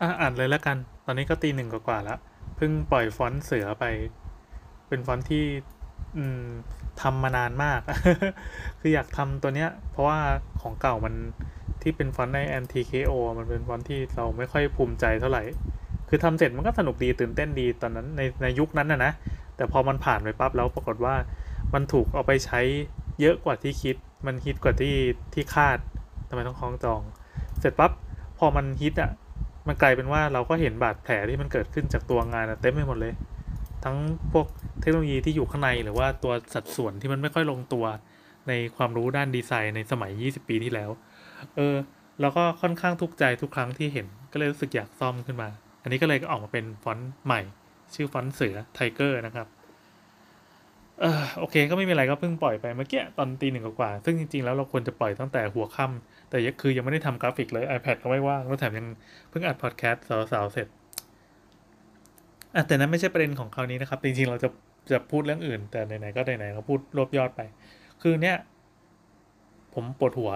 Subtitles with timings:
[0.00, 2.18] อะอ่านเลยแล้วกัน ตอนนี้ก็ตีหนึ่งกว่าๆแล้ว
[2.56, 3.84] เพิ่งปล่อยฟอนต์เสือไป
[4.88, 5.44] เป็นฟอนต์ที่
[6.16, 6.46] อืม
[7.02, 7.80] ทำมานานมาก
[8.80, 10.18] คืออยากทำตัวเนี้ย เพราะว่า
[10.60, 11.14] ของเก่ามัน
[11.82, 15.42] ที่เป็นฟอนต์ใน NTKO มันเป็นฟอนต์ที่เราไม่ค่อยภูมิใจเท่าไหร่
[16.08, 19.12] คือทำเสร็จมันก็สนุกดีตื่นเต้นดีตอนนั้นในในยุคนั้นนะนะ
[19.56, 21.14] แต่พอมันผ่านไปปั๊บแล้วปรากฏว่า
[21.74, 22.60] มันถูกเอาไปใช้
[23.20, 24.96] เยอะกว่าที่คิด มันฮิตกว่าที่
[25.34, 25.78] ที่คาด
[26.28, 27.00] ทำไมต้องคล้องจอง
[27.60, 27.92] เสร็จปั๊บ
[28.38, 29.10] พอมันฮิตอะ
[29.68, 33.14] มันกลายเป็นว่าเราก็เห็นบาดแผลที่มันเกิดขึ้นจากตัวงานเต็มไปหมดเลย
[33.84, 33.96] ทั้ง
[34.32, 34.46] พวก
[34.80, 37.84] เทคโนโลยีที่อยู่ข้างในหรือว่าตัวสัดส่วนที่มันไม่ค่อยลงตัว
[38.48, 40.90] ในความรู้ด้านดีไซน์ในสมัย 20 ปีที่แล้ว
[41.56, 41.76] เออ
[42.20, 45.48] แล้วก็ค่อนข้างทุกข์ใจทุกครั้งที่เห็นก็เลยรู้สึกอยากซ่อมขึ้นมา
[45.82, 47.40] อันนี้ก็เลยออกมาเป็นฟอนต์ใหม่
[47.94, 49.46] ชื่อฟอนต์เสือ Tiger นะครับ
[51.00, 58.86] เออโอเคก็ไม่มีอะไรก็เพิ่งปล่อยไปเมื่อกี้ตอนตีหนึ่งกว่าๆซึ่งจริงๆแล้วเราควรจะปล่อยตั้งแต่หัวค่ำแต่ยังคือยังไม่ได้ทำกราฟิกเลย iPad ก็ไม่ว่างแล้วแถมยัง
[59.30, 60.68] เพิ่งอัดพอดแคสต์สาวๆเสร็จ
[62.54, 64.48] อะแต่นั้นไม่ใช่ประเด็นของคราวนี้นะครับ จริงๆเราจะ
[64.90, 67.40] จะพูดเรื่องอื่น แต่ไหนๆก็ไหนๆก็พูดรวบยอดไป
[68.02, 68.36] คือเนี้ย
[69.74, 70.32] ผมปวดหัว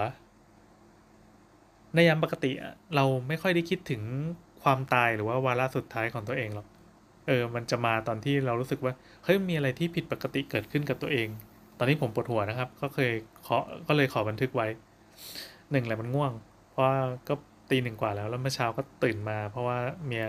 [1.93, 2.51] ในยามปกติ
[2.95, 4.01] เราไม่ค่อยได้คิดถึง
[4.63, 6.67] ความตายหรือว่าวาระสุดท้ายของตัวเองหรอก
[7.31, 8.93] ออมันจะมาตอนที่เรารู้สึกว่า
[9.23, 11.27] เฮ้ยมีอะไรที่ผิดปกติเกิดขึ้นกับตัวเอง
[11.77, 13.11] ตอนนี้ผมปวดหัวนะครับ ก็เคย
[13.45, 14.67] ขอก็เลยขอบันทึกไว้
[15.71, 16.31] หนึ่งแหละมันง่วง
[16.69, 17.33] เพราะว่าก็
[17.69, 20.25] ตีหนึ่งกว่าแล้วแล้วเมื่อเช้าก็ตื่นมา เพราะว่าเมีย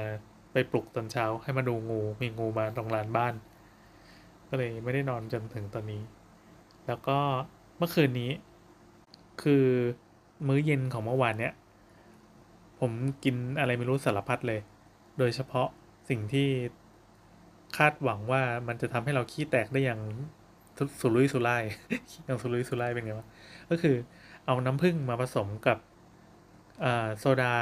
[0.52, 3.34] ไปปลุกตอนเช้าให้มาดูงู มีงูมาตรงลานบ้าน
[4.48, 6.02] ก็เลยไม่ได้นอนจนถึงตอนนี้
[6.86, 7.18] แล้วก็
[7.78, 8.30] เมื่อคืนนี้
[9.42, 9.66] คือ
[10.46, 11.52] มื้อเย็นของเมื่อวานเนี้ย
[12.80, 12.92] ผม
[13.24, 14.60] กินอะไรไม่รู้สารพัดเลย
[15.18, 15.68] โดยเฉพาะ
[16.08, 16.48] สิ่งที่
[17.76, 20.00] คาดหวังว่ามันจะทำให้เราขี้แตกได้อย่าง
[21.00, 21.64] สุรุ่ยสุร่าย
[22.24, 23.28] อย่างสุรุ่ยสุร่ายเป็นไงวะ
[23.70, 23.96] ก็คือ
[24.46, 25.78] เอาน้ำผึ้งมาผสมกับ
[27.18, 27.56] โซดา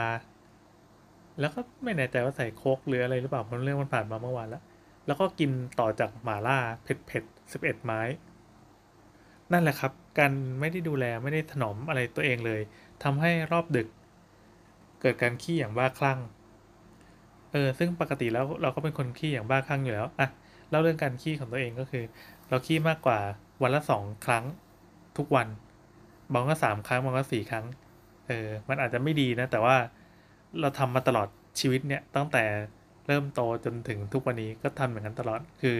[1.41, 4.63] แล้วก็ไม่แน่ใจว่าใส่โคกหรืออะไรหรือเปล่าเพราะเรื่องมันผ่านมาเมื่อวานแล้ว
[5.07, 8.01] แล้วก็กินต่อจากหมาล่าเผ็ดเผ็ดสิบเอ็ดไม้
[9.53, 12.61] นั่นแหละครับการไม่ได้ดูแลไม่ได้ถนอมอะไรตัวเองเลย
[13.03, 13.89] ทำให้รอบดึก
[15.01, 16.19] เกิดการขี้อย่างบ้าคลั่ง
[17.53, 20.29] เออซึ่งปกติแล้วเราก็เป็นคนขี้อย่างบ้าคลั่งอยู่แล้วอะ
[20.71, 22.05] เล่าเรื่องการขี้ของตัวเองก็คือ
[22.49, 23.19] เราขี้มากกว่า
[23.63, 24.45] วันละสองครั้ง
[25.17, 25.49] ทุกวัน
[26.33, 27.65] บางก็สามครั้งบางก็สี่ครั้ง
[28.27, 29.77] เออมันอาจจะไม่ดีนะ แต่ว่า
[30.61, 31.29] เราทำมาตลอด
[31.61, 32.43] ชีวิตเนี่ยตั้งแต่
[33.07, 35.77] เริ่มโตจนถึงทุกวันนี้ก็ทำอย่างนั้นตลอด คือ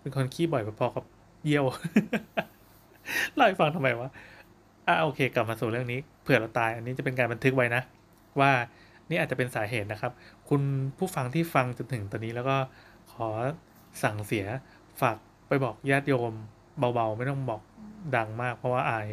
[0.00, 1.04] เป็นคนขี้บ่อยพอๆกับ
[1.44, 1.64] เยี่ยว
[3.34, 4.08] เล่าให้ฟังทำไมวะ
[4.86, 7.82] อะโอเค กลับมาสู่เรื่องนี้เผื่อเราตาย อันนี้จะเป็นการบันทึกไว้นะ
[8.40, 8.50] ว่า
[9.10, 10.12] นี่อาจจะเป็นสาเหตุนะครับ
[10.48, 10.62] คุณ
[10.98, 12.56] ผู้ฟังที่ฟังจนถึงตอนนี้แล้วก็
[13.12, 13.28] ขอ
[14.02, 14.46] สั่งเสีย
[15.00, 15.16] ฝาก
[15.48, 16.32] ไปบอกญาติโยม
[16.94, 17.62] เบาๆ ไม่ต้องบอก
[18.16, 19.08] ดังมาก เพราะว่าอาย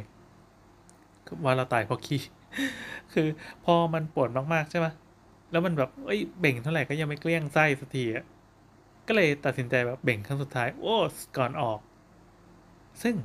[1.43, 2.21] ว่าเราตายเพราะขี้
[3.13, 3.27] คือ
[3.65, 4.87] พอมันปวดมากๆใช่ไหม
[5.51, 8.25] แล้วมันแบบเอ้ยเบ่งเท่าไหร่ก็ยังไม่เกลี้ยงไส้สักทีอะ
[9.07, 10.95] ก็เลยตัดสินใจแบบเบ่งครั้งสุดท้าย โอ้
[11.37, 11.79] ก่อนออก
[13.03, 13.15] ซึ่ง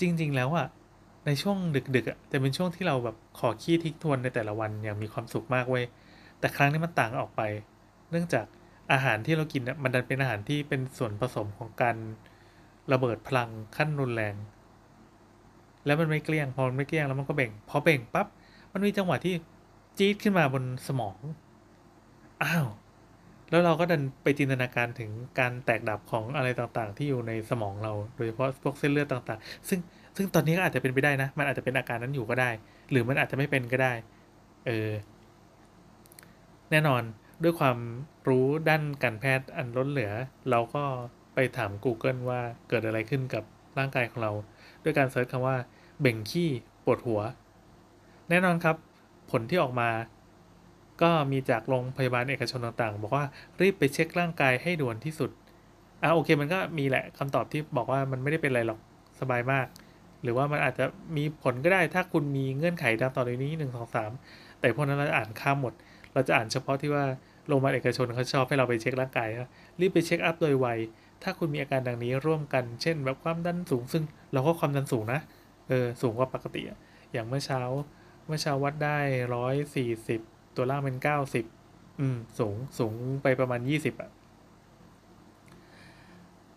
[0.00, 0.66] จริง ๆ แล้วอะ
[1.26, 1.56] ในช่วง
[1.96, 5.84] ดึกๆอะจะเป็นช่วงที่เราแบบขอขี้ทิ้งทวนในแต่ละวันอย่างมีความสุขมากเว้ย
[6.40, 7.42] แต่ครั้งนี้มันต่างออกไป
[8.10, 8.46] เนื่องจาก
[8.92, 11.96] อาหารที่เรากินเนี่ยมันดันเป็นอาหารที่เป็นส่วนผสมของการ
[12.92, 14.34] ระเบิดพลังขั้นรุนแรง
[15.86, 18.26] แล้วมันไม่เกลี้ยงพอมันไม่เกลี้ยงแล้วมันก็เบ่ง พอเบ่งปั๊บ
[18.72, 19.34] มันมีจังหวะที่
[19.98, 21.18] จี๊ดขึ้นมาบนสมอง
[22.42, 22.66] อ้าว
[23.50, 29.78] แล้วเราก็ดันไปจินตนาการถึงการแตกดับของอะไรต่างๆ ที่อยู่ในสมองเรา โดยเฉพาะพวกเส้นเลือดต่างๆ ซึ่ง
[30.16, 32.50] ซึ่งตอนนี้ก็อาจจะเป็นไปได้นะ มันอาจจะเป็นอาการนั้นอยู่ก็ได้
[32.90, 33.92] หรือมันอาจจะไม่เป็นก็ได้
[34.66, 34.90] เออ
[36.70, 37.02] แน่นอน
[37.42, 37.78] ด้วยความ
[38.28, 40.12] รู้ด้านการแพทย์อันล้นเหลือ
[40.50, 40.84] เราก็
[41.34, 43.44] ไปถาม Google ว่าเกิดอะไรขึ้นกับ
[43.78, 44.32] ร่างกายของเรา
[44.84, 45.56] ด้วยการเซิร์ชคำว่า
[46.00, 46.50] เบ่งขี้
[46.84, 47.20] ปวดหัว
[48.28, 48.76] แน่นอนครับ
[49.30, 49.90] ผลที่ออกมา
[51.02, 53.24] ก็มีจากโรงพยาบาลเอกชนต่างๆ บอกว่า
[53.60, 55.30] รีบไปเช็คร่างกายให้ด่วนที่สุด
[56.02, 58.78] อะโอเคมันก็มีแหละคำตอบที่บอกว่ามันไม่ได้เป็นอะไรหรอก
[59.20, 59.66] สบายมาก
[60.26, 60.84] หรือว่ามันอาจจะ
[61.16, 64.10] มีผลก็ได้ถ้าคุณมีเงื่อนไขดังต่อไปนี้หนึ่งสองสาม
[64.60, 65.74] แต่พวกนั้นเราอ่านข้ามหมด
[66.12, 67.04] เราจะอ่านเฉพาะที่ว่า
[67.48, 69.50] โรงพยาบาลเอกชนเขาชอบให้เราไปเช็คร่างกายนะ
[69.80, 70.66] รีบไปเช็คอัพโดยไว
[71.22, 75.20] ถ้าคุณมีอาการดังนี้ร่วมกันเช่น แบบความดันสูง ซึ่งเราก็ความดันสูงนะ
[75.68, 76.78] เออสูงกว่าปกติอะ
[77.12, 77.60] อย่างเมื่อเช้า
[78.26, 78.98] เมื่อเช้าวัดได้
[79.34, 80.20] ร้อยสี่สิบ
[80.56, 81.44] ตัวล่างเป็นเก้าสิบ
[82.00, 84.10] อืมสูงสูงไปประมาณยี่สิบอะ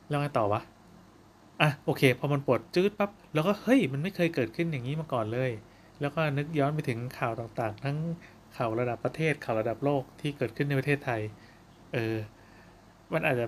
[0.09, 0.61] แล้วไงต่อวะ
[1.61, 5.51] อะโอเค พอมันปวดจืดปั๊บเราก็เฮ้ยมันไม่เคยเกิดขึ้นอย่างนี้มาก่อนเลย
[6.01, 7.97] แล้วก็นึกย้อนไปถึงข่าวต่างๆ ทั้ง
[8.57, 11.21] ข่าวระดับประเทศข่าวระดับโลกที่เกิดขึ้นในประเทศไทย
[11.93, 12.15] เออ
[13.13, 13.45] มันอาจจะ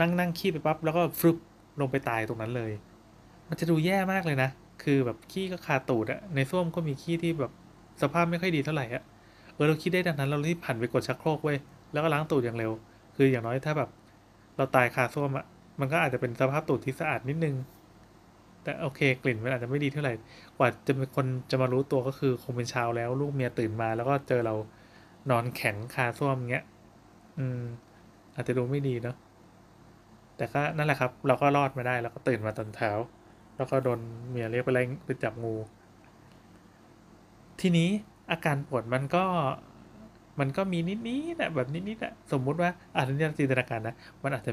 [0.00, 1.36] นั่งนั่งขี้ไปปั๊บแล้วก็ฟลุป
[1.80, 2.72] ลงไปตายตรงนั้นเลย
[3.48, 4.50] มันจะดูแย่มากเลยนะ
[4.82, 7.52] คือแบบขี้ก็คาตูดอะในส้วมก็มีขี้ที่แบบ
[8.02, 9.02] สภาพไม่ค่อยดีเท่าไหร่อะ
[9.54, 11.58] เออเราคิดได้ดังนั้นเรารีบผันไปกดชักโครกเว้ย
[11.92, 12.72] แล้วก็ล้างตูดอย่างเร็ว
[13.16, 13.90] คืออย่างน้อยถ้าแบบ
[14.56, 15.44] เราตายคาส้วมอะ
[15.80, 17.56] มันก็อาจจะเป็นสภาพตูดที่สะอาดนิดนึง
[18.62, 20.14] แต่โอเคกลิ่นมันอาจจะไม่ดีเท่าไหร่
[20.58, 24.54] กว่าจะเป็นคนจะมารู้ตัวก็คือคงเป็นเช้าแล้ว ลูกเมียตื่นมา แล้วก็เจอเรา
[25.30, 26.64] นอนแข็งคาส้วมเงี้ย
[27.38, 27.60] อืม
[28.34, 29.16] อาจจะดูไม่ดีเนาะ
[30.36, 32.90] แต่ก็นั่นแหละครับ เราก็รอดมาได้ แล้วก็ตื่นมาตอนเช้า
[33.56, 34.00] แล้วก็โดน
[34.30, 35.54] เมียเรียกไปไล่ไปจับงู
[37.60, 37.88] ทีนี้
[38.30, 39.24] อาการปวดมันก็
[40.40, 44.52] มันก็มีนิดๆแหละแบบนิดๆอะสมมุติว่าอาจจะจินตนาการนะ มันอาจจะ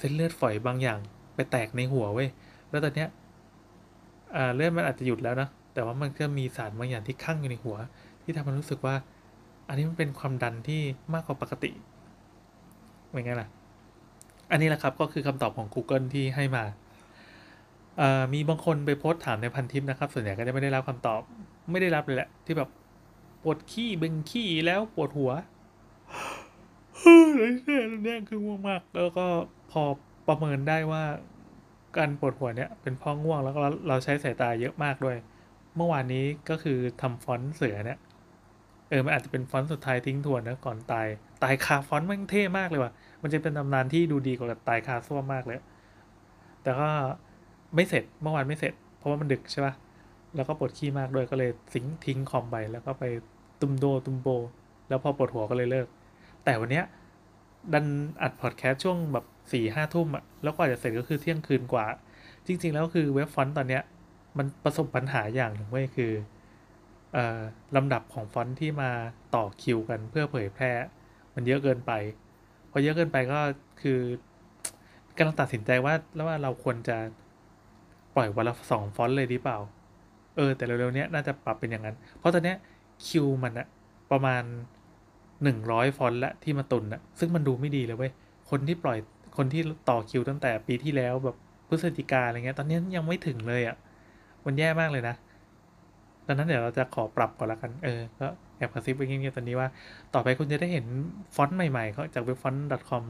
[0.00, 0.98] เส้นเลือดฝอยบางอย่าง
[1.34, 2.28] ไปแตกในหัวเว้ย
[2.70, 3.08] แล้วตอนเนี้ย
[4.36, 7.76] อ่าเลือดมันอาจจะหยุดแล้วนะแต่ว่ามันก็มีสารบางอย่างที่ข้างอยู่ในหัว
[8.22, 8.94] ที่ทำให้รู้สึกว่า
[9.68, 10.80] อันนี้มันเป็นความดันที่
[11.14, 11.70] มากกว่าปกติ
[13.10, 13.48] เป็นไงล่ะ
[14.50, 16.64] อันนี้แหละครับก็คือคำตอบของ Google ที่ให้มา
[18.00, 21.20] อ่อมีบางคนไปโพสต์ถามในพันทิปนะครับ ส่วนใหญ่ก็จะไม่ได้รับคำตอบ
[21.70, 22.68] ไม่ได้รับเลยแหละ ที่แบบ
[23.42, 25.32] ปวดขี้เบ่งขี้แล้วปวดหัว
[27.34, 29.26] เนี่ยเนี่ยคือง่วงมาก แล้วก็
[29.70, 29.82] พอ
[30.28, 31.02] ประเมินได้ว่า
[31.98, 33.58] การปวดหัวเนี่ยเป็นเพราะง่วงแล้วก็
[33.88, 35.16] เราใช้สายตาเยอะมากด้วย
[35.76, 37.98] เมื่อวานนี้ก็คือทำฟอนต์เสือเนี่ย
[38.88, 41.06] เออมันอาจจะเป็นฟอนต์สุดท้ายทิ้งทวนนะก่อนตาย
[41.42, 45.58] ตายคาฟอนต์มันเท่มากเลยว่ะ มันจะเป็นตำนานที่ดูดีกว่าตายคาส้วมมากเลย
[46.62, 46.88] แต่ก็
[47.74, 49.74] ไม่เสร็จเมื่อวานไม่เสร็จ เพราะว่ามันดึกใช่ปะ
[50.36, 53.04] แล้วก็ปวดขี้มากด้วยก็เลยทิ้งทิ้งคอมไปแล้วก็ไป
[53.60, 54.28] ตุมโดตุมโบ
[54.88, 55.86] แล้วพอปวดหัวก็เลยเลิก
[56.44, 56.84] แต่วันเนี้ย
[57.72, 57.86] ดัน
[58.22, 61.86] อัดพอดแคสต์ช่วงแบบสี่ห้าทุ่มอะแล้วกว่าจะเสร็จก็คือเที่ยงคืนกว่า
[62.46, 63.82] จริง ๆ แล้วคือเว็บฟอนต์ตอนเนี้ย
[64.38, 66.12] มันประสบปัญหาอย่างหนึ่งเว้ยคือ
[67.12, 67.40] เอ่อ
[67.76, 68.90] ลำดับของฟอนต์ที่มา
[69.34, 70.70] ต่อคิวกันเพื่อเผยแพร่
[71.34, 71.92] มันเยอะเกินไป
[72.70, 73.40] พอเยอะเกินไปก็
[73.82, 73.98] คือ
[75.16, 76.96] กำลังตัดสินใจว่าแล้วว่าเราควรจะ
[78.16, 79.58] ปล่อยวันละสองฟอนต์เลยดีเปล่า
[80.36, 82.56] เออ แต่เร็วๆเนี้ยน่าจะปรับเป็นอย่างนั้น เพราะตอนเนี้ย
[83.06, 83.66] คิวมันอะ
[84.10, 84.42] ประมาณ
[85.42, 88.12] หนึ่งร้อยฟอนต์ละที่มาตุนอะซึ่งมันดูไม่ดีเลยเว้ย
[88.50, 88.98] คนที่ปล่อย
[89.36, 91.36] คนที่ต่อคิวตั้งแต่ปีที่แล้วแบบ
[91.68, 93.76] พฤศจิกาอะไรเงี้ย ตอนนี้ยังไม่ถึงเลยอะ
[94.46, 95.14] มันแย่มากเลยนะ
[96.26, 98.26] ดังนั้นเดี๋ยวเราจะขอปรับก่อนละกัน เออ ก็
[98.56, 99.68] แอบกระซิบไปเงี้ยๆตอนนี้ว่า
[100.14, 100.86] ต่อไปคุณจะได้เห็น
[101.34, 103.04] ฟอนต์ใหม่ๆเขาจากเว็บฟอนต์ .com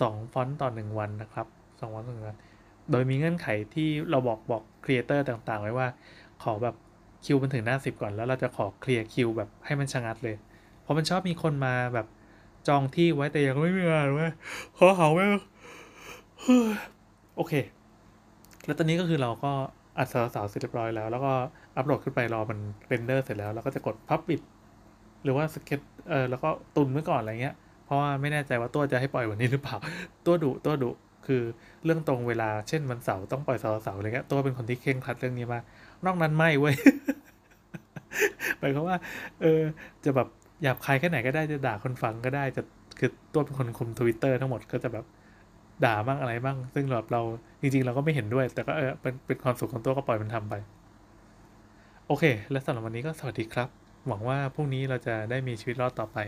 [0.00, 1.46] สองฟอนต์ต่อหนึ่งวันนะครับ
[1.80, 2.38] สองฟอนต์ต่อหนึ่งวัน
[2.90, 5.86] โดยมีเงื่อนไขที่เราบอกบอก creator ต่างๆ ไว้ว่า
[6.42, 6.74] ขอแบบ
[7.24, 10.36] คิวมันถึงหน้าสิบก่อนแล้วเราจะขอเคลียร์คิวแบบให้มันชะงัดเลย
[10.90, 12.06] เพราะมันชอบมีคนมาแบบ
[12.68, 14.30] จองที่ไว้แต่ยังไม่มีงานเว้ย
[14.76, 15.24] ขอเขาไว้
[17.36, 17.52] โอเค
[18.66, 19.52] แล้วตอนนี้ก็คือเราก็
[19.98, 21.32] อัดสาวๆเสร็จเรียบร้อยแล้ว แล้วก็
[21.76, 22.58] อัปโหลดขึ้นไปรอมัน
[22.88, 24.40] render เสร็จแล้วเราก็จะกด publish
[25.24, 27.54] หรือว่า schedule เออแล้วก็ตุนไว้ก่อนอะไรเงี้ย
[27.84, 29.76] เพราะว่าไม่แน่ใจว่าตัวจะให้ปล่อยวันนี้หรือเปล่า
[30.26, 30.90] ตัวดุตัวดุ
[31.26, 31.42] คือ
[31.84, 35.62] เรื่องตรงเวลาเช่นวันเสาร์ต้องปล่อยเสาร์เสาร์อะไรเงี้ยตัวเป็นคนที่เคร่งครัดเรื่องนี้มาก
[36.04, 36.74] นอกนั้นไม่เว้ย
[38.58, 38.96] หมายความว่า
[39.40, 39.60] เออ
[40.04, 40.28] จะแบบ
[40.62, 42.62] หยาบคายแค่ไหนก็ได้จะด่าคนฟังก็ได้จะ
[42.98, 45.04] คือตัวเป็นคนคุมทวิตเตอร์ทั้งหมดก็จะแบบ
[45.84, 47.22] ด่าบ้างอะไรบ้าง ซึ่งแบบเรา
[47.60, 50.54] จริง ๆ เราก็ไม่เห็นด้วย แต่ก็เออเป็นเป็นความสุขของตัวก็ปล่อยมันทำไป
[52.06, 53.68] โอเค และสำหรับวันนี้ก็สวัสดีครับ
[54.08, 56.18] หวังว่าพรุ่งนี้เราจะได้มีชีวิตรอดต่อไป